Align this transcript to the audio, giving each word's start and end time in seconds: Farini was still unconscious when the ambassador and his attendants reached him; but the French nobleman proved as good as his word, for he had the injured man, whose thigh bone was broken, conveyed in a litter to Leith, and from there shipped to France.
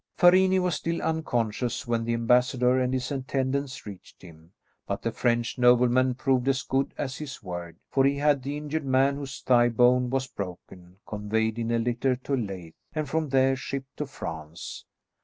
Farini 0.17 0.57
was 0.57 0.73
still 0.73 0.99
unconscious 1.03 1.85
when 1.85 2.03
the 2.03 2.15
ambassador 2.15 2.79
and 2.79 2.91
his 2.91 3.11
attendants 3.11 3.85
reached 3.85 4.23
him; 4.23 4.51
but 4.87 5.03
the 5.03 5.11
French 5.11 5.59
nobleman 5.59 6.15
proved 6.15 6.47
as 6.47 6.63
good 6.63 6.91
as 6.97 7.17
his 7.17 7.43
word, 7.43 7.77
for 7.91 8.03
he 8.03 8.15
had 8.15 8.41
the 8.41 8.57
injured 8.57 8.83
man, 8.83 9.13
whose 9.17 9.41
thigh 9.41 9.69
bone 9.69 10.09
was 10.09 10.25
broken, 10.25 10.95
conveyed 11.05 11.59
in 11.59 11.69
a 11.69 11.77
litter 11.77 12.15
to 12.15 12.35
Leith, 12.35 12.73
and 12.93 13.07
from 13.07 13.29
there 13.29 13.55
shipped 13.55 13.95
to 13.97 14.07
France. 14.07 14.85